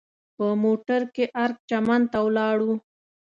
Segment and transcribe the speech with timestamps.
[0.37, 2.73] په موټر کې ارګ چمن ته ولاړو.